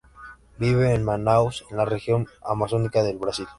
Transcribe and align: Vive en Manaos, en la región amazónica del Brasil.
Vive 0.57 0.95
en 0.95 1.05
Manaos, 1.05 1.63
en 1.69 1.77
la 1.77 1.85
región 1.85 2.27
amazónica 2.41 3.03
del 3.03 3.19
Brasil. 3.19 3.47